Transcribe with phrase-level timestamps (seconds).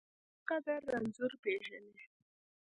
[0.03, 2.01] د صحت قدر رنځور پېژني.